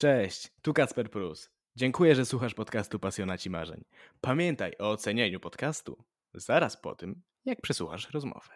[0.00, 1.50] Cześć, tu Kacper Prus.
[1.76, 3.84] Dziękuję, że słuchasz podcastu Pasjonaci Marzeń.
[4.20, 8.54] Pamiętaj o ocenianiu podcastu zaraz po tym, jak przesłuchasz rozmowę.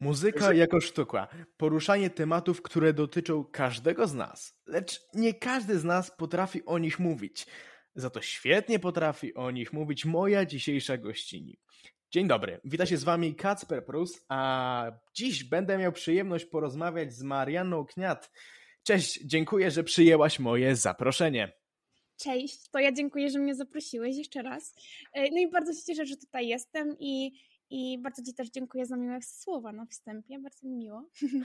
[0.00, 1.28] Muzyka jako sztuka.
[1.56, 6.98] Poruszanie tematów, które dotyczą każdego z nas, lecz nie każdy z nas potrafi o nich
[6.98, 7.46] mówić.
[7.94, 11.58] Za to świetnie potrafi o nich mówić moja dzisiejsza gościni.
[12.10, 17.22] Dzień dobry, witam się z wami Kacper Prus, a dziś będę miał przyjemność porozmawiać z
[17.22, 18.30] Marianną Kniat.
[18.84, 21.52] Cześć, dziękuję, że przyjęłaś moje zaproszenie.
[22.16, 24.74] Cześć, to ja dziękuję, że mnie zaprosiłeś jeszcze raz.
[25.12, 27.32] E, no i bardzo się cieszę, że tutaj jestem i,
[27.70, 31.10] i bardzo Ci też dziękuję za miłe słowa na wstępie, bardzo mi miło.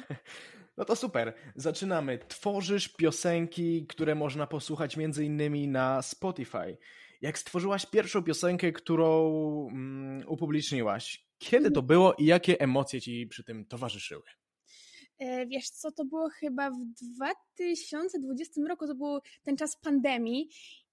[0.78, 2.20] No to super, zaczynamy.
[2.28, 6.78] Tworzysz piosenki, które można posłuchać między innymi na Spotify.
[7.22, 9.30] Jak stworzyłaś pierwszą piosenkę, którą
[9.72, 14.24] mm, upubliczniłaś, kiedy to było i jakie emocje Ci przy tym towarzyszyły?
[15.20, 20.50] E, wiesz co, to było chyba w 2020 roku, to był ten czas pandemii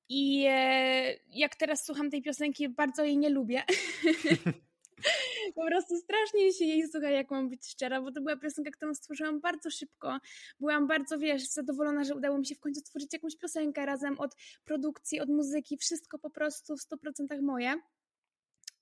[0.08, 3.62] i e, jak teraz słucham tej piosenki, bardzo jej nie lubię.
[5.54, 8.94] po prostu strasznie się jej słucha, jak mam być szczera, bo to była piosenka, którą
[8.94, 10.18] stworzyłam bardzo szybko.
[10.60, 14.36] Byłam bardzo, wiesz, zadowolona, że udało mi się w końcu stworzyć jakąś piosenkę razem od
[14.64, 17.74] produkcji, od muzyki, wszystko po prostu w 100% moje.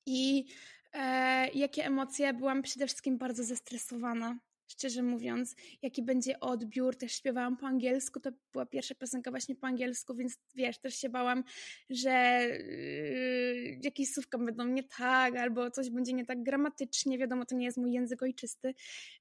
[0.06, 0.46] I
[0.92, 2.32] e, jakie emocje?
[2.32, 4.38] Byłam przede wszystkim bardzo zestresowana
[4.72, 6.96] szczerze mówiąc, jaki będzie odbiór.
[6.96, 11.08] Też śpiewałam po angielsku, to była pierwsza piosenka właśnie po angielsku, więc wiesz, też się
[11.08, 11.44] bałam,
[11.90, 12.10] że
[12.48, 17.64] yy, jakieś słówka będą nie tak, albo coś będzie nie tak gramatycznie, wiadomo, to nie
[17.64, 18.74] jest mój język ojczysty,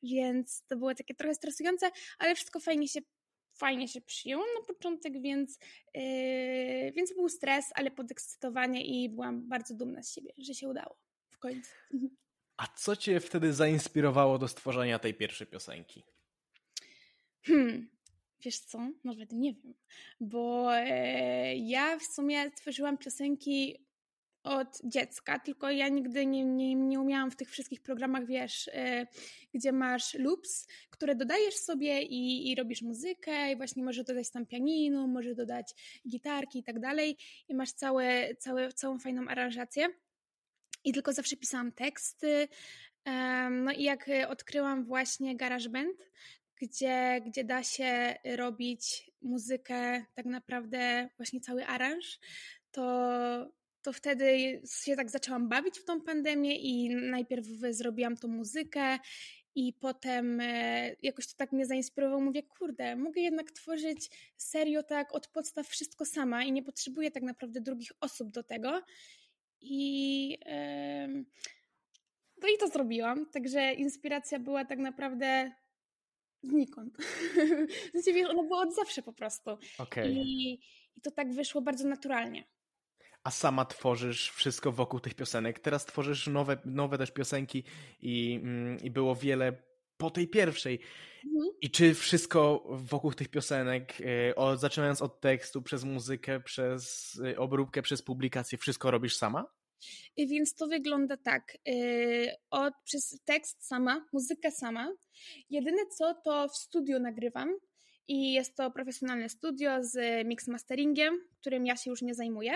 [0.03, 2.99] więc to było takie trochę stresujące, ale wszystko fajnie się
[3.53, 5.59] fajnie się przyjęło na początek, więc,
[5.95, 10.97] yy, więc był stres, ale podekscytowanie i byłam bardzo dumna z siebie, że się udało
[11.29, 11.71] w końcu.
[12.61, 16.03] A co cię wtedy zainspirowało do stworzenia tej pierwszej piosenki?
[17.43, 17.89] Hmm,
[18.45, 18.79] wiesz co?
[19.03, 19.73] Nawet nie wiem,
[20.19, 23.85] bo e, ja w sumie tworzyłam piosenki
[24.43, 29.07] od dziecka, tylko ja nigdy nie, nie, nie umiałam w tych wszystkich programach, wiesz, e,
[29.53, 34.45] gdzie masz loops, które dodajesz sobie i, i robisz muzykę i właśnie możesz dodać tam
[34.45, 35.73] pianino, możesz dodać
[36.09, 39.87] gitarki i tak dalej i masz całe, całe, całą fajną aranżację
[40.83, 42.47] i tylko zawsze pisałam teksty.
[43.51, 45.97] No i jak odkryłam właśnie GarageBand,
[46.61, 52.19] gdzie, gdzie da się robić muzykę, tak naprawdę właśnie cały aranż,
[52.71, 58.99] to, to wtedy się tak zaczęłam bawić w tą pandemię i najpierw zrobiłam tą muzykę
[59.55, 62.21] i potem e, jakoś to tak mnie zainspirowało.
[62.21, 67.23] Mówię, kurde, mogę jednak tworzyć serio tak od podstaw wszystko sama i nie potrzebuję tak
[67.23, 68.81] naprawdę drugich osób do tego.
[69.61, 70.20] I
[72.61, 73.25] to zrobiłam.
[73.25, 75.51] Także inspiracja była tak naprawdę
[76.43, 76.97] znikąd.
[77.91, 79.57] Znaczy, wiesz, ona była od zawsze po prostu.
[79.77, 80.09] Okay.
[80.09, 80.53] I,
[80.95, 82.43] I to tak wyszło bardzo naturalnie.
[83.23, 85.59] A sama tworzysz wszystko wokół tych piosenek.
[85.59, 87.63] Teraz tworzysz nowe, nowe też piosenki
[87.99, 89.63] i, mm, i było wiele
[89.97, 90.79] po tej pierwszej.
[91.25, 91.51] Mhm.
[91.61, 93.93] I czy wszystko wokół tych piosenek,
[94.29, 99.45] e, o, zaczynając od tekstu, przez muzykę, przez e, obróbkę, przez publikację, wszystko robisz sama?
[100.17, 101.57] Więc to wygląda tak.
[101.67, 101.73] E,
[102.49, 104.91] od, przez tekst sama, muzykę sama.
[105.49, 107.55] Jedyne co, to w studiu nagrywam
[108.07, 112.53] i jest to profesjonalne studio z mix masteringiem, którym ja się już nie zajmuję.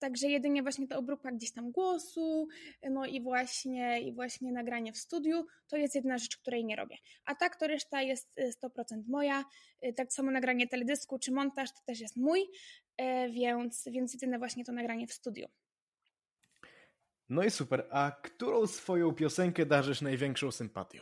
[0.00, 2.48] Także jedynie właśnie ta obróbka gdzieś tam głosu,
[2.90, 6.96] no i właśnie, i właśnie nagranie w studiu, to jest jedna rzecz, której nie robię.
[7.24, 9.44] A tak to reszta jest 100% y, moja.
[9.84, 14.38] Y, tak samo nagranie teledysku czy montaż to też jest mój, y, więc, więc jedyne
[14.38, 15.48] właśnie to nagranie w studiu.
[17.30, 17.86] No i super.
[17.90, 21.00] A którą swoją piosenkę darzysz największą sympatią?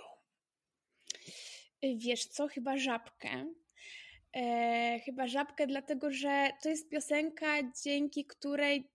[1.83, 3.53] Wiesz co, chyba żabkę.
[4.37, 7.47] E, chyba żabkę, dlatego że to jest piosenka,
[7.85, 8.91] dzięki której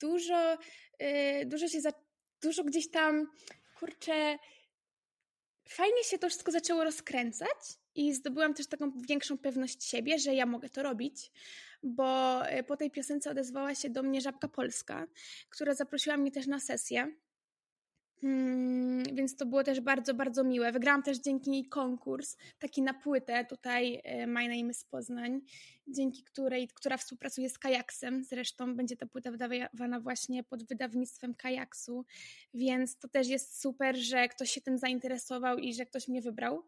[0.00, 0.58] dużo,
[0.98, 1.92] e, dużo się, za,
[2.42, 3.26] dużo gdzieś tam,
[3.78, 4.38] kurczę,
[5.68, 7.58] fajnie się to wszystko zaczęło rozkręcać
[7.94, 11.30] i zdobyłam też taką większą pewność siebie, że ja mogę to robić,
[11.84, 15.06] bo e, po tej piosence odezwała się do mnie Żabka Polska,
[15.48, 17.14] która zaprosiła mnie też na sesję
[18.24, 20.72] Hmm, więc to było też bardzo, bardzo miłe.
[20.72, 25.40] Wygrałam też dzięki niej konkurs, taki na płytę, tutaj e, My Name is Poznań,
[25.86, 32.04] dzięki której, która współpracuje z Kajaksem, zresztą będzie ta płyta wydawana właśnie pod wydawnictwem Kajaksu,
[32.54, 36.62] więc to też jest super, że ktoś się tym zainteresował i że ktoś mnie wybrał.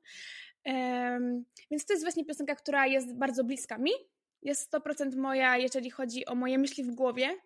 [0.65, 3.93] Um, więc to jest właśnie piosenka, która jest bardzo bliska mi,
[4.43, 7.37] jest 100% moja, jeżeli chodzi o moje myśli w głowie,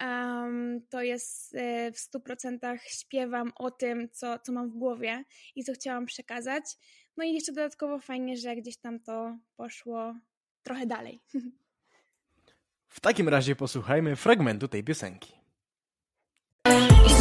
[0.00, 5.24] Um, to jest e, w 100% śpiewam o tym, co, co mam w głowie
[5.54, 6.64] i co chciałam przekazać.
[7.16, 10.14] No i jeszcze dodatkowo fajnie, że gdzieś tam to poszło
[10.62, 11.20] trochę dalej.
[12.88, 15.32] W takim razie posłuchajmy fragmentu tej piosenki.
[17.06, 17.14] I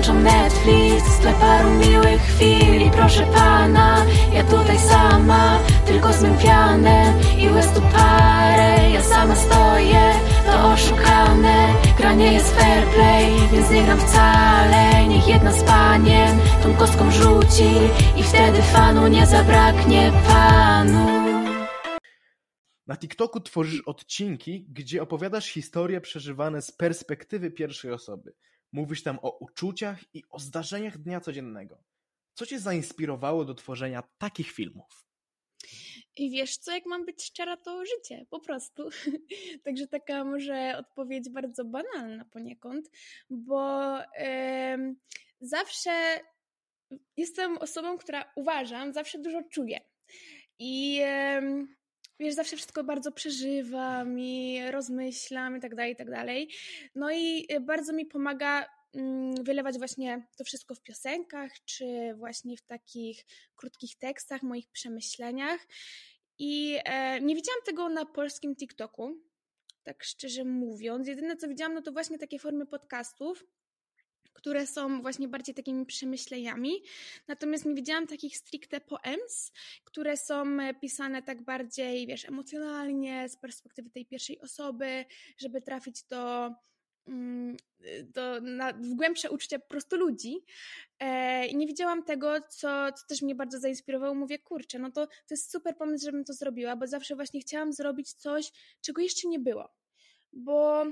[0.00, 6.38] włączam Netflix dla paru miłych chwil i proszę pana, ja tutaj sama, tylko z mym
[6.38, 10.12] pianem i łez parę, ja sama stoję,
[10.46, 16.74] to oszukane, granie jest fair play, więc nie gram wcale, niech jedna z panien tą
[16.74, 17.70] kostką rzuci
[18.16, 21.06] i wtedy fanu nie zabraknie panu.
[22.86, 28.32] Na TikToku tworzysz odcinki, gdzie opowiadasz historie przeżywane z perspektywy pierwszej osoby.
[28.72, 31.84] Mówisz tam o uczuciach i o zdarzeniach dnia codziennego.
[32.34, 35.06] Co cię zainspirowało do tworzenia takich filmów?
[36.16, 38.88] I wiesz co, jak mam być szczera, to życie, po prostu.
[39.64, 42.90] Także taka może odpowiedź bardzo banalna poniekąd,
[43.30, 44.94] bo yy,
[45.40, 46.20] zawsze
[47.16, 49.80] jestem osobą, która uważam, zawsze dużo czuje.
[50.58, 51.66] I yy,
[52.20, 56.50] wiesz, zawsze wszystko bardzo przeżywam i rozmyślam i tak dalej, i tak dalej.
[56.94, 62.56] No i y, bardzo mi pomaga mm, wylewać właśnie to wszystko w piosenkach, czy właśnie
[62.56, 63.24] w takich
[63.56, 65.66] krótkich tekstach, moich przemyśleniach.
[66.38, 69.14] I e, nie widziałam tego na polskim TikToku,
[69.82, 71.08] tak szczerze mówiąc.
[71.08, 73.44] Jedyne co widziałam, no to właśnie takie formy podcastów,
[74.32, 76.72] które są właśnie bardziej takimi przemyśleniami.
[77.28, 79.52] Natomiast nie widziałam takich stricte poems,
[79.84, 85.04] które są e, pisane tak bardziej, wiesz, emocjonalnie, z perspektywy tej pierwszej osoby,
[85.38, 86.50] żeby trafić do
[87.08, 87.56] mm,
[88.04, 90.44] do, na, w głębsze uczucia po prostu ludzi.
[90.98, 94.14] E, nie widziałam tego, co, co też mnie bardzo zainspirowało.
[94.14, 97.72] Mówię, kurczę, no to, to jest super pomysł, żebym to zrobiła, bo zawsze właśnie chciałam
[97.72, 99.68] zrobić coś, czego jeszcze nie było.
[100.32, 100.84] Bo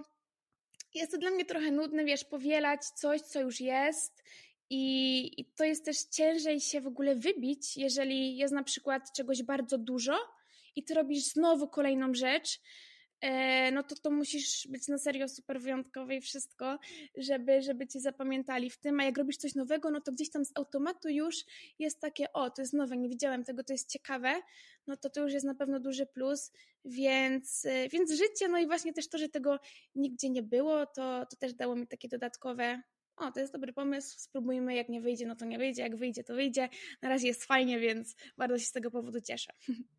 [0.95, 4.23] jest to dla mnie trochę nudne, wiesz, powielać coś, co już jest.
[4.71, 9.43] I, I to jest też ciężej się w ogóle wybić, jeżeli jest na przykład czegoś
[9.43, 10.19] bardzo dużo
[10.77, 12.61] i ty robisz znowu kolejną rzecz,
[13.73, 16.79] no to to musisz być na serio super wyjątkowy i wszystko,
[17.17, 20.45] żeby, żeby cię zapamiętali w tym, a jak robisz coś nowego, no to gdzieś tam
[20.45, 21.37] z automatu już
[21.79, 24.41] jest takie, o, to jest nowe, nie widziałem tego, to jest ciekawe,
[24.87, 26.53] no to to już jest na pewno duży plus,
[26.85, 29.59] więc, e, więc życie, no i właśnie też to, że tego
[29.95, 32.83] nigdzie nie było, to, to też dało mi takie dodatkowe
[33.19, 36.25] o, to jest dobry pomysł, spróbujmy, jak nie wyjdzie, no to nie wyjdzie, jak wyjdzie,
[36.25, 36.69] to wyjdzie.
[37.03, 39.53] Na razie jest fajnie, więc bardzo się z tego powodu cieszę.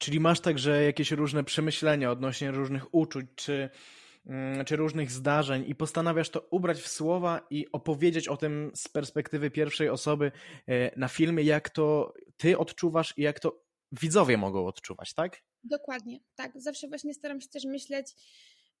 [0.00, 3.70] Czyli masz także jakieś różne przemyślenia odnośnie różnych uczuć, czy,
[4.26, 8.88] mm, czy różnych zdarzeń i postanawiasz to ubrać w słowa i opowiedzieć o tym z
[8.88, 10.32] perspektywy pierwszej osoby
[10.66, 15.42] e, na filmie, jak to ty odczuwasz i jak to widzowie mogą odczuwać, tak?
[15.64, 16.52] Dokładnie, tak.
[16.56, 18.06] Zawsze właśnie staram się też myśleć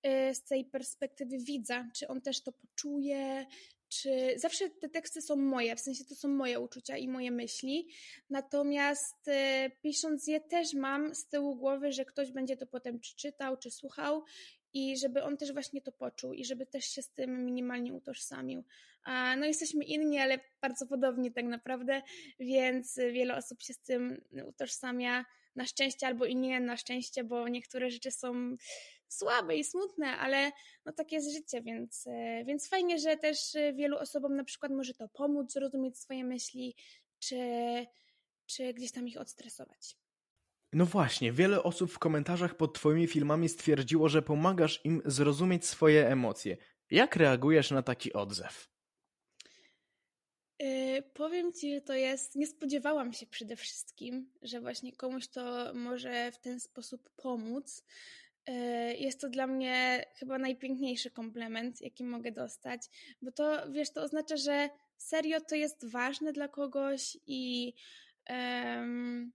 [0.02, 3.46] e, z tej perspektywy widza, czy on też to poczuje,
[3.90, 7.88] czy zawsze te teksty są moje, w sensie to są moje uczucia i moje myśli,
[8.30, 13.16] natomiast y, pisząc je też mam z tyłu głowy, że ktoś będzie to potem czy
[13.16, 14.24] czytał, czy słuchał
[14.72, 18.64] i żeby on też właśnie to poczuł i żeby też się z tym minimalnie utożsamił.
[19.04, 22.02] A, no jesteśmy inni, ale bardzo podobni tak naprawdę,
[22.40, 25.24] więc wiele osób się z tym utożsamia
[25.56, 28.56] na szczęście albo i nie na szczęście, bo niektóre rzeczy są
[29.12, 30.52] słabe i smutne, ale
[30.84, 34.72] no tak jest życie, więc, e, więc fajnie, że też e, wielu osobom na przykład
[34.72, 36.76] może to pomóc zrozumieć swoje myśli,
[37.18, 37.36] czy,
[38.46, 39.96] czy gdzieś tam ich odstresować.
[40.72, 46.08] No właśnie, wiele osób w komentarzach pod Twoimi filmami stwierdziło, że pomagasz im zrozumieć swoje
[46.08, 46.56] emocje.
[46.90, 48.70] Jak reagujesz na taki odzew?
[50.60, 52.36] Yy, powiem Ci, że to jest.
[52.36, 57.84] Nie spodziewałam się przede wszystkim, że właśnie komuś to może w ten sposób pomóc.
[58.46, 62.82] E, jest to dla mnie chyba najpiękniejszy komplement, jaki mogę dostać,
[63.22, 67.74] bo to, wiesz, to oznacza, że serio to jest ważne dla kogoś i
[68.30, 69.32] um,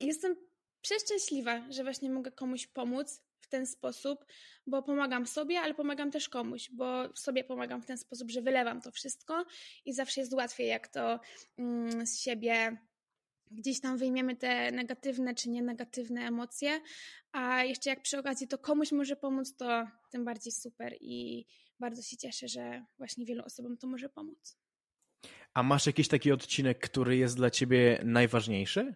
[0.00, 0.36] jestem
[0.80, 4.24] przeszczęśliwa, że właśnie mogę komuś pomóc w ten sposób,
[4.66, 8.80] bo pomagam sobie, ale pomagam też komuś, bo sobie pomagam w ten sposób, że wylewam
[8.80, 9.44] to wszystko
[9.84, 11.20] i zawsze jest łatwiej, jak to
[11.58, 12.76] mm, z siebie
[13.52, 16.80] gdzieś tam wyjmiemy te negatywne czy nienegatywne emocje,
[17.32, 21.46] a jeszcze jak przy okazji to komuś może pomóc, to tym bardziej super i
[21.80, 24.58] bardzo się cieszę, że właśnie wielu osobom to może pomóc.
[25.54, 28.94] A masz jakiś taki odcinek, który jest dla ciebie najważniejszy?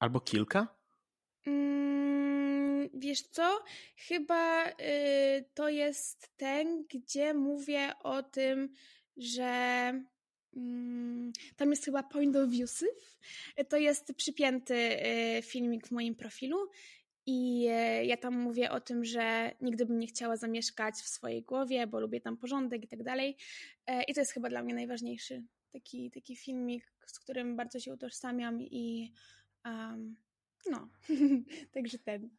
[0.00, 0.68] Albo kilka?
[1.46, 3.64] Mm, wiesz co?
[3.96, 4.72] Chyba y,
[5.54, 8.74] to jest ten, gdzie mówię o tym,
[9.16, 9.92] że
[11.56, 12.70] tam jest chyba Point of View
[13.68, 16.56] To jest przypięty y, filmik w moim profilu
[17.26, 21.42] I e, ja tam mówię o tym, że nigdy bym nie chciała zamieszkać w swojej
[21.42, 23.36] głowie, bo lubię tam porządek i tak dalej.
[23.86, 25.42] E, I to jest chyba dla mnie najważniejszy
[25.72, 29.12] taki, taki filmik, z którym bardzo się utożsamiam i
[29.64, 30.16] um,
[30.70, 30.88] no,
[31.74, 32.30] także ten.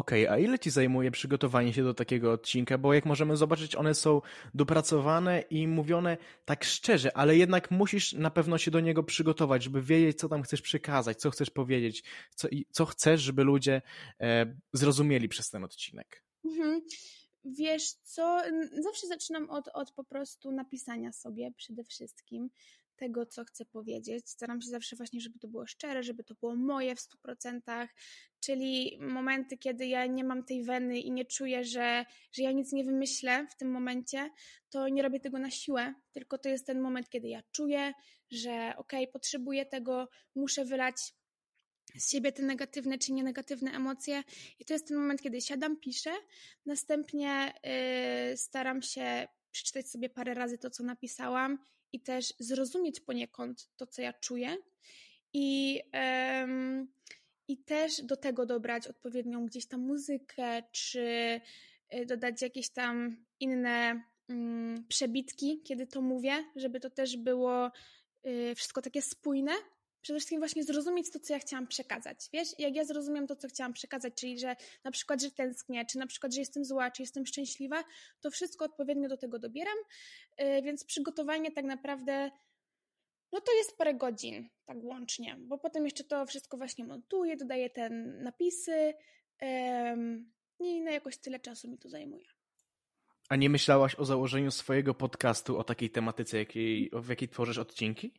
[0.00, 2.78] Okej, okay, a ile ci zajmuje przygotowanie się do takiego odcinka?
[2.78, 4.20] Bo jak możemy zobaczyć, one są
[4.54, 9.82] dopracowane i mówione tak szczerze, ale jednak musisz na pewno się do niego przygotować, żeby
[9.82, 12.04] wiedzieć, co tam chcesz przekazać, co chcesz powiedzieć,
[12.34, 13.82] co, co chcesz, żeby ludzie
[14.20, 16.24] e, zrozumieli przez ten odcinek.
[16.44, 16.80] Mhm.
[17.44, 18.42] Wiesz co,
[18.82, 22.50] zawsze zaczynam od, od po prostu napisania sobie przede wszystkim
[23.00, 24.30] tego, co chcę powiedzieć.
[24.30, 27.90] Staram się zawsze właśnie, żeby to było szczere, żeby to było moje w stu procentach,
[28.40, 32.72] czyli momenty, kiedy ja nie mam tej weny i nie czuję, że, że ja nic
[32.72, 34.30] nie wymyślę w tym momencie,
[34.70, 37.92] to nie robię tego na siłę, tylko to jest ten moment, kiedy ja czuję,
[38.30, 41.14] że okej, okay, potrzebuję tego, muszę wylać
[41.98, 44.22] z siebie te negatywne czy nienegatywne emocje.
[44.58, 46.10] I to jest ten moment, kiedy siadam, piszę,
[46.66, 47.52] następnie
[48.30, 51.58] yy, staram się przeczytać sobie parę razy to, co napisałam
[51.92, 54.56] i też zrozumieć poniekąd to, co ja czuję.
[55.32, 56.88] I, um,
[57.48, 61.40] i też do tego dobrać odpowiednią gdzieś tam muzykę, czy
[61.94, 67.70] y, dodać jakieś tam inne um, przebitki, kiedy to mówię, żeby to też było
[68.26, 69.52] y, wszystko takie spójne,
[70.02, 72.28] przede wszystkim właśnie zrozumieć to, co ja chciałam przekazać.
[72.32, 75.98] Wiesz, jak ja zrozumiem to, co chciałam przekazać, czyli że na przykład, że tęsknię, czy
[75.98, 77.84] na przykład, że jestem zła, czy jestem szczęśliwa,
[78.20, 79.78] to wszystko odpowiednio do tego dobieram,
[80.38, 82.30] yy, więc przygotowanie tak naprawdę
[83.32, 87.70] no to jest parę godzin, tak łącznie, bo potem jeszcze to wszystko właśnie montuję, dodaję
[87.70, 88.94] te napisy
[89.42, 89.48] yy,
[90.60, 92.26] i no jakoś tyle czasu mi to zajmuje.
[93.28, 98.12] A nie myślałaś o założeniu swojego podcastu o takiej tematyce, jakiej, w jakiej tworzysz odcinki?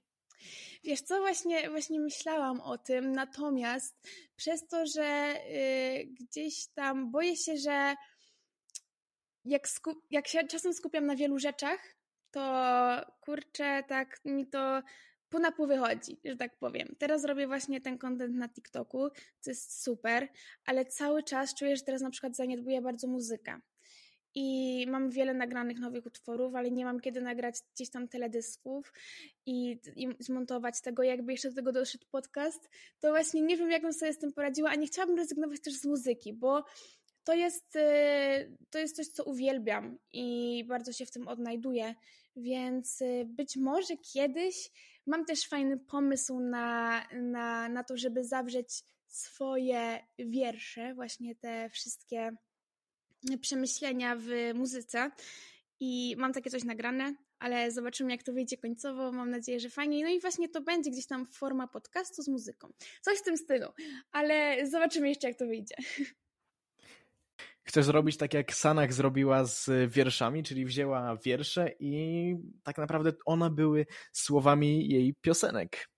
[0.84, 7.38] Wiesz co, właśnie, właśnie myślałam o tym, natomiast przez to, że y, gdzieś tam boję
[7.38, 7.96] się, że
[9.46, 9.68] jak,
[10.10, 11.96] jak się czasem skupiam na wielu rzeczach,
[12.32, 12.42] to
[13.22, 14.82] kurczę, tak mi to
[15.30, 16.96] po napół wychodzi, że tak powiem.
[17.00, 20.28] Teraz robię właśnie ten content na TikToku, co jest super,
[20.66, 23.60] ale cały czas czuję, że teraz na przykład zaniedbuję bardzo muzykę
[24.36, 28.94] i mam wiele nagranych nowych utworów, ale nie mam kiedy nagrać gdzieś tam teledysków
[29.46, 32.70] i, i zmontować tego, jakby jeszcze do tego doszedł podcast,
[33.00, 35.74] to właśnie nie wiem, jak bym sobie z tym poradziła, a nie chciałabym rezygnować też
[35.74, 36.64] z muzyki, bo
[37.24, 41.96] to jest, y, to jest coś, co uwielbiam i bardzo się w tym odnajduję,
[42.36, 44.72] więc y, być może kiedyś
[45.06, 52.32] mam też fajny pomysł na, na, na to, żeby zawrzeć swoje wiersze, właśnie te wszystkie
[53.42, 55.12] przemyślenia w muzyce
[55.80, 59.12] i mam takie coś nagrane, ale zobaczymy, jak to wyjdzie końcowo.
[59.12, 60.04] Mam nadzieję, że fajnie.
[60.04, 62.74] No i właśnie to będzie gdzieś tam forma podcastu z muzyką.
[63.02, 63.68] Coś w tym stylu,
[64.12, 65.76] ale zobaczymy jeszcze, jak to wyjdzie.
[67.64, 73.50] Chcesz zrobić tak, jak Sanach zrobiła z wierszami, czyli wzięła wiersze i tak naprawdę one
[73.50, 75.90] były słowami jej piosenek.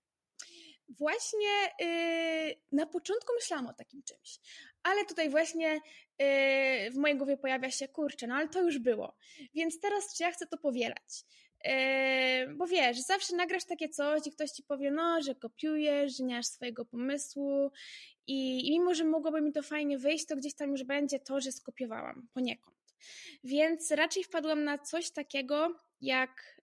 [0.88, 4.38] Właśnie yy, na początku myślałam o takim czymś,
[4.84, 9.16] ale tutaj właśnie yy, w mojej głowie pojawia się, kurczę, no ale to już było,
[9.54, 11.24] więc teraz czy ja chcę to powielać?
[11.64, 16.24] Yy, bo wiesz, zawsze nagrasz takie coś i ktoś ci powie, no, że kopiujesz, że
[16.24, 17.70] nie masz swojego pomysłu
[18.26, 21.40] i, i mimo, że mogłoby mi to fajnie wyjść, to gdzieś tam już będzie to,
[21.40, 22.76] że skopiowałam poniekąd.
[23.44, 26.54] Więc raczej wpadłam na coś takiego jak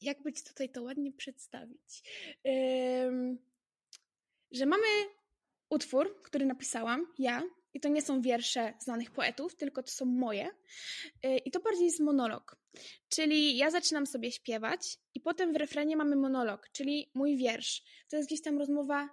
[0.00, 2.02] jak być tutaj to ładnie przedstawić,
[4.50, 4.86] że mamy
[5.70, 7.42] utwór, który napisałam ja,
[7.74, 10.46] i to nie są wiersze znanych poetów, tylko to są moje.
[11.26, 12.56] Y, I to bardziej jest monolog.
[13.08, 17.82] Czyli ja zaczynam sobie śpiewać, i potem w refrenie mamy monolog, czyli mój wiersz.
[18.08, 19.04] To jest gdzieś tam rozmowa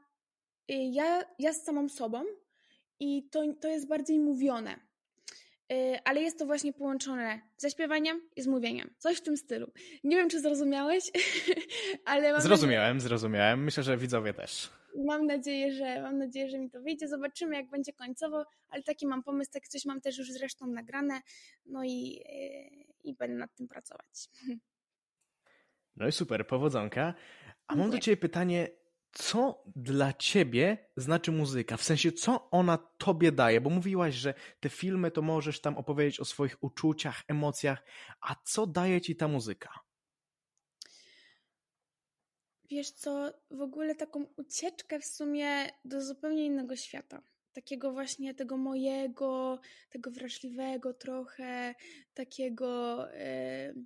[0.71, 2.23] y, ja, ja z samą sobą,
[2.99, 4.79] i to, to jest bardziej mówione.
[5.71, 8.93] Y, ale jest to właśnie połączone ze śpiewaniem i z mówieniem.
[8.99, 9.71] Coś w tym stylu.
[10.03, 11.03] Nie wiem, czy zrozumiałeś,
[12.05, 13.09] ale mam Zrozumiałem, nadzieję...
[13.09, 13.63] zrozumiałem.
[13.63, 14.69] Myślę, że widzowie też.
[14.95, 17.07] Mam nadzieję, że mam nadzieję, że mi to wyjdzie.
[17.07, 21.21] Zobaczymy, jak będzie końcowo, ale taki mam pomysł, tak coś mam też już zresztą nagrane,
[21.65, 24.29] no i, y, i będę nad tym pracować.
[25.95, 27.13] No i super, powodzonka.
[27.67, 28.69] A mam do Ciebie pytanie,
[29.11, 31.77] co dla ciebie znaczy muzyka?
[31.77, 33.61] W sensie, co ona tobie daje?
[33.61, 37.83] Bo mówiłaś, że te filmy to możesz tam opowiedzieć o swoich uczuciach, emocjach,
[38.21, 39.69] a co daje ci ta muzyka?
[42.69, 47.21] Wiesz co, w ogóle taką ucieczkę w sumie do zupełnie innego świata.
[47.53, 51.75] Takiego właśnie tego mojego, tego wrażliwego trochę,
[52.13, 52.97] takiego.
[53.11, 53.85] Yy,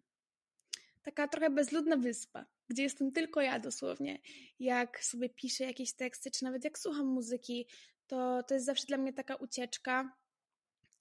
[1.02, 4.20] taka trochę bezludna wyspa gdzie jestem tylko ja dosłownie.
[4.60, 7.68] Jak sobie piszę jakieś teksty, czy nawet jak słucham muzyki,
[8.08, 10.16] to, to jest zawsze dla mnie taka ucieczka.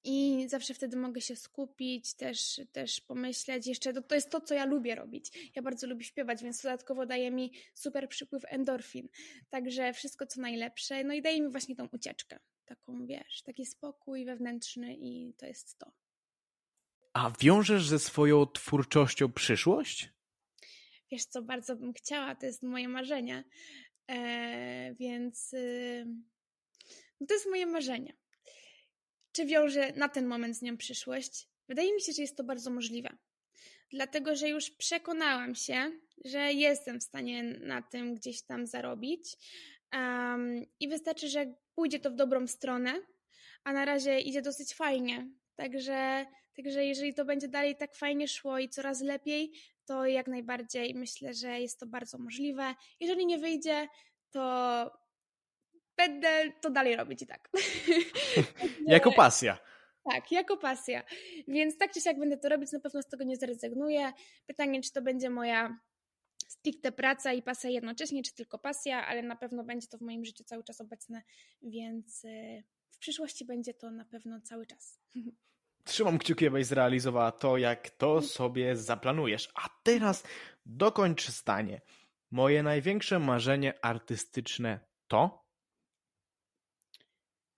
[0.04, 3.66] I zawsze wtedy mogę się skupić, też, też pomyśleć.
[3.66, 5.50] Jeszcze to, to jest to, co ja lubię robić.
[5.54, 9.08] Ja bardzo lubię śpiewać, więc dodatkowo daje mi super przypływ endorfin.
[9.50, 11.04] Także wszystko, co najlepsze.
[11.04, 12.38] No i daje mi właśnie tą ucieczkę.
[12.64, 15.92] Taką, wiesz, taki spokój wewnętrzny i to jest to.
[17.12, 20.10] A wiążesz ze swoją twórczością przyszłość?
[21.10, 23.44] Wiesz co, bardzo bym chciała, to jest moje marzenie.
[24.08, 26.06] Eee, więc yy,
[27.20, 28.17] no to jest moje marzenie.
[29.38, 31.48] Czy wiąże na ten moment z nią przyszłość?
[31.68, 33.16] Wydaje mi się, że jest to bardzo możliwe.
[33.90, 35.90] Dlatego, że już przekonałam się,
[36.24, 39.36] że jestem w stanie na tym gdzieś tam zarobić.
[39.92, 43.00] Um, I wystarczy, że pójdzie to w dobrą stronę,
[43.64, 45.30] a na razie idzie dosyć fajnie.
[45.54, 46.26] Także,
[46.56, 49.52] także jeżeli to będzie dalej tak fajnie szło i coraz lepiej,
[49.84, 52.74] to jak najbardziej myślę, że jest to bardzo możliwe.
[53.00, 53.88] Jeżeli nie wyjdzie,
[54.30, 54.90] to
[55.98, 57.50] będę to dalej robić i tak.
[58.86, 59.58] jako pasja.
[60.12, 61.02] Tak, jako pasja.
[61.48, 64.12] Więc tak czy siak będę to robić, na pewno z tego nie zrezygnuję.
[64.46, 65.78] Pytanie, czy to będzie moja
[66.48, 70.24] stricte praca i pasja jednocześnie, czy tylko pasja, ale na pewno będzie to w moim
[70.24, 71.22] życiu cały czas obecne,
[71.62, 75.00] więc y, w przyszłości będzie to na pewno cały czas.
[75.84, 79.48] Trzymam kciuki, abyś zrealizowała to, jak to sobie zaplanujesz.
[79.54, 80.24] A teraz
[80.66, 81.80] dokończ stanie.
[82.30, 85.47] Moje największe marzenie artystyczne to?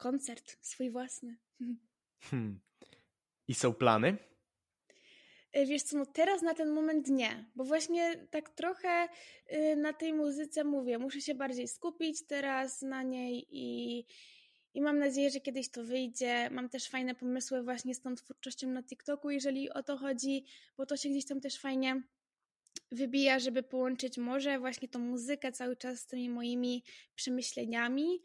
[0.00, 1.36] Koncert swój własny.
[2.20, 2.60] Hmm.
[3.48, 4.16] I są plany?
[5.52, 9.08] E, wiesz co, no teraz na ten moment nie, bo właśnie tak trochę
[9.52, 14.06] y, na tej muzyce mówię, muszę się bardziej skupić teraz na niej i,
[14.74, 16.50] i mam nadzieję, że kiedyś to wyjdzie.
[16.50, 20.44] Mam też fajne pomysły właśnie z tą twórczością na TikToku, jeżeli o to chodzi,
[20.76, 22.02] bo to się gdzieś tam też fajnie
[22.92, 28.22] wybija, żeby połączyć może właśnie tą muzykę cały czas z tymi moimi przemyśleniami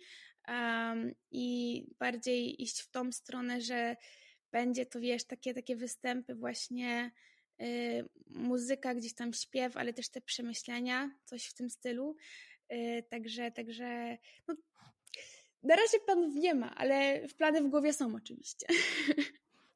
[0.48, 3.96] um, i bardziej iść w tą stronę, że
[4.52, 7.12] będzie to, wiesz, takie, takie występy właśnie
[7.62, 12.16] y, muzyka, gdzieś tam śpiew, ale też te przemyślenia, coś w tym stylu.
[12.72, 14.56] Y, także, także no,
[15.64, 18.68] na razie planów nie ma, ale plany w głowie są oczywiście.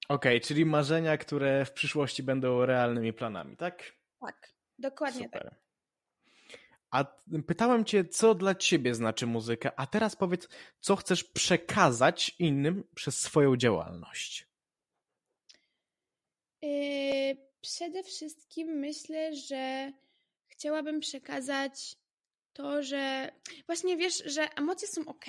[0.10, 3.84] Okej, okay, czyli marzenia, które w przyszłości będą realnymi planami, tak?
[4.20, 5.44] Tak, dokładnie Super.
[5.44, 5.69] tak.
[6.92, 7.06] A
[7.48, 10.48] pytałem cię, co dla ciebie znaczy muzyka, a teraz powiedz,
[10.80, 14.48] co chcesz przekazać innym przez swoją działalność.
[16.62, 19.92] Yy, przede wszystkim myślę, że
[20.48, 21.96] chciałabym przekazać
[22.54, 23.32] to, że
[23.66, 25.26] właśnie wiesz, że emocje są ok,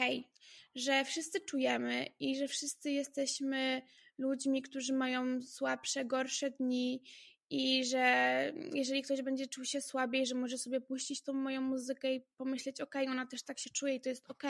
[0.75, 3.83] że wszyscy czujemy i że wszyscy jesteśmy
[4.19, 7.03] ludźmi, którzy mają słabsze, gorsze dni
[7.51, 12.15] i że jeżeli ktoś będzie czuł się słabiej, że może sobie puścić tą moją muzykę
[12.15, 14.43] i pomyśleć, ok, ona też tak się czuje i to jest ok,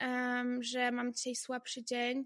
[0.00, 2.24] um, że mam dzisiaj słabszy dzień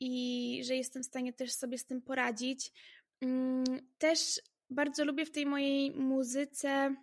[0.00, 2.72] i że jestem w stanie też sobie z tym poradzić.
[3.20, 3.64] Um,
[3.98, 6.96] też bardzo lubię w tej mojej muzyce,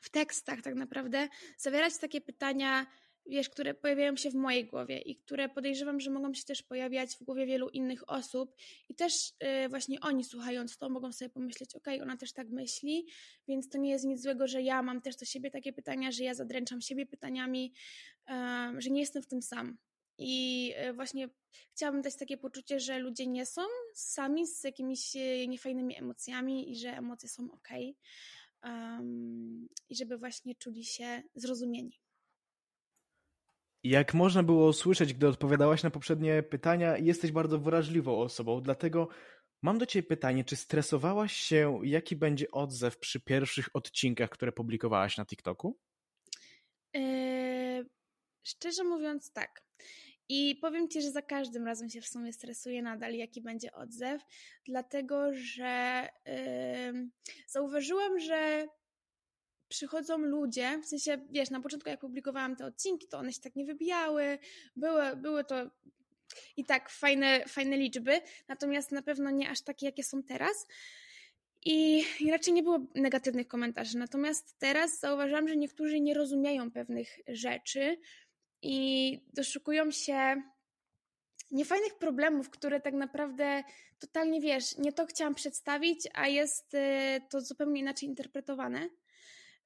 [0.00, 1.28] w tekstach tak naprawdę,
[1.58, 2.86] zawierać takie pytania,
[3.26, 7.16] wiesz, które pojawiają się w mojej głowie i które podejrzewam, że mogą się też pojawiać
[7.16, 8.54] w głowie wielu innych osób
[8.88, 12.48] i też yy, właśnie oni słuchając to mogą sobie pomyśleć, okej, okay, ona też tak
[12.48, 13.06] myśli,
[13.48, 16.24] więc to nie jest nic złego, że ja mam też do siebie takie pytania, że
[16.24, 17.72] ja zadręczam siebie pytaniami,
[18.28, 18.34] yy,
[18.80, 19.78] że nie jestem w tym sam.
[20.18, 21.28] I yy, właśnie
[21.72, 23.62] chciałabym dać takie poczucie, że ludzie nie są
[23.94, 27.68] sami z jakimiś y, niefajnymi emocjami i że emocje są ok.
[29.88, 32.01] I żeby właśnie czuli się zrozumieni.
[33.84, 39.08] Jak można było usłyszeć, gdy odpowiadałaś na poprzednie pytania, jesteś bardzo wrażliwą osobą, dlatego
[39.62, 45.18] mam do Ciebie pytanie, czy stresowałaś się, jaki będzie odzew przy pierwszych odcinkach, które publikowałaś
[45.18, 45.78] na TikToku?
[46.94, 47.86] Yy,
[48.42, 49.62] szczerze mówiąc, tak.
[50.28, 54.22] I powiem Ci, że za każdym razem się w sumie stresuję nadal, jaki będzie odzew,
[54.66, 57.10] dlatego że yy,
[57.46, 58.66] zauważyłam, że
[59.72, 63.56] przychodzą ludzie, w sensie, wiesz, na początku jak publikowałam te odcinki, to one się tak
[63.56, 64.38] nie wybijały,
[64.76, 65.70] były, były to
[66.56, 70.66] i tak fajne, fajne liczby, natomiast na pewno nie aż takie, jakie są teraz.
[71.64, 73.98] I, raczej nie było negatywnych komentarzy.
[73.98, 77.96] Natomiast teraz zauważyłam, że niektórzy nie rozumieją pewnych rzeczy
[78.62, 80.42] i doszukują się
[81.50, 83.64] niefajnych problemów, które tak naprawdę
[83.98, 86.78] totalnie wiesz, nie to chciałam przedstawić, a jest y,
[87.30, 88.88] to zupełnie inaczej interpretowane.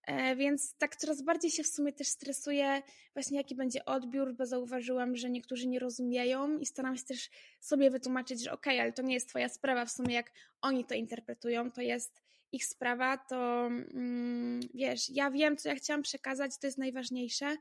[0.06, 2.82] E, więc tak coraz bardziej się w sumie też stresuję
[3.14, 7.90] właśnie jaki będzie odbiór, bo zauważyłam, że niektórzy nie rozumieją i staram się też sobie
[7.90, 10.94] wytłumaczyć, że okej, okay, ale to nie jest twoja sprawa w sumie jak oni to
[10.94, 16.66] interpretują, to jest ich sprawa, to mm, wiesz, ja wiem, co ja chciałam przekazać, to
[16.66, 17.56] jest najważniejsze,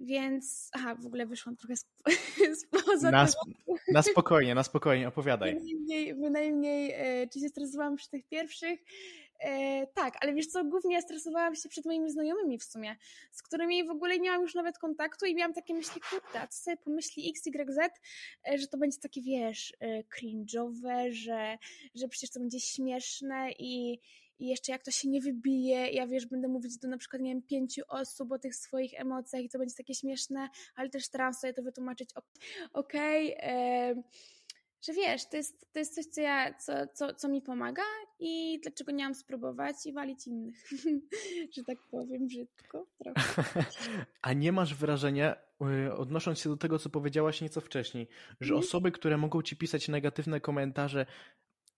[0.00, 1.74] Więc, aha, w ogóle wyszłam trochę
[2.62, 3.78] spoza na, tego.
[3.92, 5.54] na spokojnie, na spokojnie, opowiadaj.
[5.54, 8.80] Bynajmniej, bynajmniej e, czy się stresowałam przy tych pierwszych?
[9.40, 12.96] E, tak, ale wiesz co, głównie stresowałam się przed moimi znajomymi w sumie,
[13.32, 16.46] z którymi w ogóle nie mam już nawet kontaktu i miałam takie myśli, kurde, a
[16.46, 17.78] co sobie pomyśli XYZ,
[18.48, 21.58] e, że to będzie takie, wiesz, e, cringe'owe, że,
[21.94, 24.00] że przecież to będzie śmieszne i,
[24.38, 27.30] i jeszcze jak to się nie wybije, ja wiesz, będę mówić do na przykład, nie
[27.30, 31.34] wiem, pięciu osób o tych swoich emocjach i to będzie takie śmieszne, ale też staram
[31.34, 32.10] sobie to wytłumaczyć,
[32.72, 34.02] okej, okay,
[34.86, 37.82] że wiesz, to jest, to jest coś, co, ja, co, co, co mi pomaga
[38.20, 40.56] i dlaczego nie mam spróbować i walić innych,
[41.54, 43.44] że tak powiem brzydko trochę.
[44.22, 45.36] A nie masz wrażenia,
[45.86, 48.08] y, odnosząc się do tego, co powiedziałaś nieco wcześniej,
[48.40, 48.64] że mm.
[48.64, 51.06] osoby, które mogą ci pisać negatywne komentarze,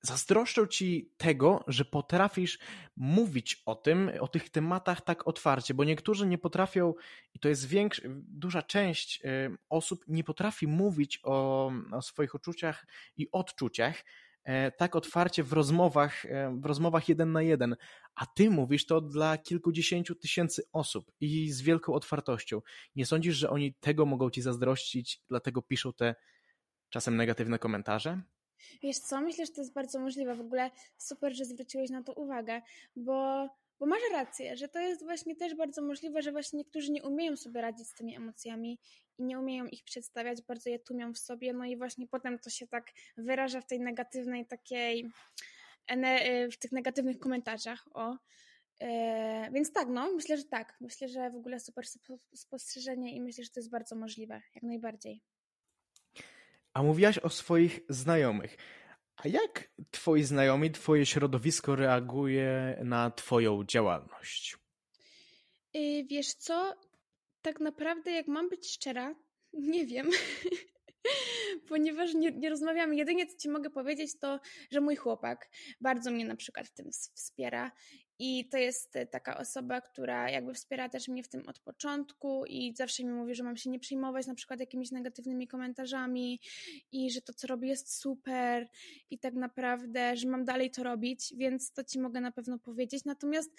[0.02, 2.58] zazdroszczą ci tego, że potrafisz
[2.96, 6.94] mówić o tym, o tych tematach tak otwarcie, bo niektórzy nie potrafią,
[7.34, 12.86] i to jest większa, duża część y, osób, nie potrafi mówić o, o swoich uczuciach
[13.16, 14.04] i odczuciach
[14.44, 17.76] e, tak otwarcie w rozmowach, e, w rozmowach jeden na jeden,
[18.14, 22.62] a ty mówisz to dla kilkudziesięciu tysięcy osób i z wielką otwartością.
[22.96, 26.14] Nie sądzisz, że oni tego mogą ci zazdrościć, dlatego piszą te
[26.90, 28.22] czasem negatywne komentarze?
[28.82, 30.34] Wiesz co, myślę, że to jest bardzo możliwe.
[30.34, 32.62] W ogóle super, że zwróciłeś na to uwagę,
[32.96, 33.48] bo,
[33.80, 37.36] bo masz rację, że to jest właśnie też bardzo możliwe, że właśnie niektórzy nie umieją
[37.36, 38.78] sobie radzić z tymi emocjami
[39.18, 42.50] i nie umieją ich przedstawiać, bardzo je tłumią w sobie, no i właśnie potem to
[42.50, 45.10] się tak wyraża w tej negatywnej takiej,
[46.52, 48.16] w tych negatywnych komentarzach, o.
[48.80, 48.88] Yy,
[49.52, 50.76] więc tak, no, myślę, że tak.
[50.80, 51.84] Myślę, że w ogóle super
[52.34, 55.22] spostrzeżenie i myślę, że to jest bardzo możliwe, jak najbardziej.
[56.78, 58.56] A mówiłaś o swoich znajomych.
[59.16, 64.56] A jak twoi znajomi, twoje środowisko reaguje na twoją działalność?
[65.74, 66.74] Yy, wiesz co?
[67.42, 69.14] Tak naprawdę, jak mam być szczera,
[69.52, 70.10] nie wiem.
[71.68, 72.96] Ponieważ nie, nie rozmawiamy.
[72.96, 76.90] Jedynie co ci mogę powiedzieć, to że mój chłopak bardzo mnie na przykład w tym
[77.14, 77.72] wspiera
[78.18, 82.44] i to jest e, taka osoba, która jakby wspiera też mnie w tym od początku
[82.46, 86.40] i zawsze mi mówi, że mam się nie przejmować na przykład jakimiś negatywnymi komentarzami
[86.92, 88.68] i że to, co robię jest super
[89.10, 93.04] i tak naprawdę, że mam dalej to robić, więc to ci mogę na pewno powiedzieć.
[93.04, 93.50] Natomiast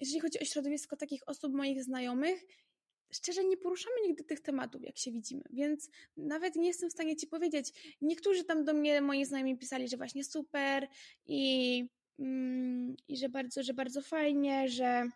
[0.00, 2.44] jeżeli chodzi o środowisko takich osób, moich znajomych,
[3.12, 7.16] szczerze nie poruszamy nigdy tych tematów, jak się widzimy, więc nawet nie jestem w stanie
[7.16, 7.96] ci powiedzieć.
[8.00, 10.88] Niektórzy tam do mnie, moi znajomi pisali, że właśnie super
[11.26, 11.86] i
[13.08, 15.08] i że bardzo, że bardzo fajnie, że,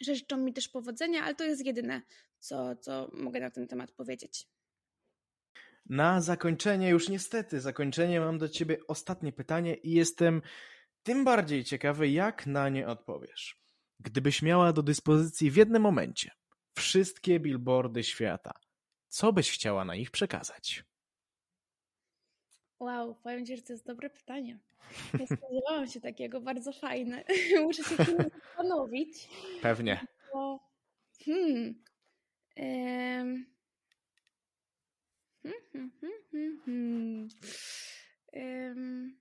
[0.00, 2.02] że życzą mi też powodzenia, ale to jest jedyne,
[2.38, 4.46] co, co mogę na ten temat powiedzieć.
[5.86, 10.42] Na zakończenie, już niestety, zakończenie mam do ciebie ostatnie pytanie i jestem
[11.02, 13.62] tym bardziej ciekawy, jak na nie odpowiesz.
[14.00, 16.30] Gdybyś miała do dyspozycji w jednym momencie
[16.76, 18.52] wszystkie billboardy świata,
[19.08, 20.84] co byś chciała na nich przekazać?
[22.82, 24.58] Wow, powiem Ci, że to jest dobre pytanie.
[25.20, 27.24] Nie spodziewałam się takiego, bardzo fajne.
[27.64, 29.28] Muszę się chwilę zastanowić.
[29.62, 30.06] Pewnie.
[30.32, 30.60] Bo,
[31.24, 31.82] hmm,
[32.56, 33.46] um,
[35.42, 35.90] hmm,
[36.30, 37.28] hmm, hmm,
[38.32, 39.16] um,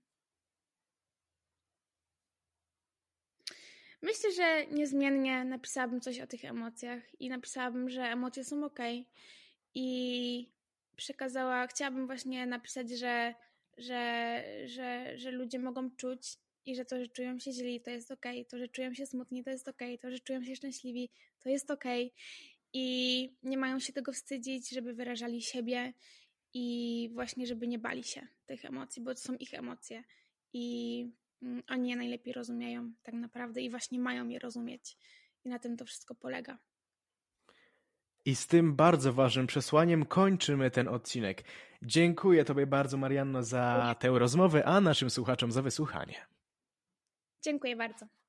[4.02, 8.80] Myślę, że niezmiennie napisałabym coś o tych emocjach i napisałabym, że emocje są ok.
[9.74, 10.52] I
[10.96, 13.36] przekazała, chciałabym właśnie napisać, że
[13.82, 18.12] że, że, że ludzie mogą czuć i że to, że czują się źli, to jest
[18.12, 21.50] ok, to, że czują się smutni, to jest ok, to, że czują się szczęśliwi, to
[21.50, 21.84] jest ok
[22.74, 25.94] i nie mają się tego wstydzić, żeby wyrażali siebie
[26.54, 30.04] i właśnie, żeby nie bali się tych emocji, bo to są ich emocje.
[30.54, 31.08] I
[31.42, 34.98] mm, oni je najlepiej rozumieją tak naprawdę i właśnie mają je rozumieć.
[35.46, 36.58] I na tym to wszystko polega.
[38.26, 41.44] I z tym bardzo ważnym przesłaniem kończymy ten odcinek.
[41.82, 46.26] Dziękuję Tobie bardzo, Marianno, za tę rozmowę, a naszym słuchaczom za wysłuchanie.
[47.44, 48.21] Dziękuję bardzo.